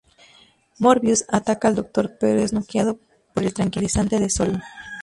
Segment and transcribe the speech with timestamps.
[0.79, 2.97] Morbius ataca al Doctor, pero es noqueado
[3.35, 4.63] por el tranquilizante de Solon.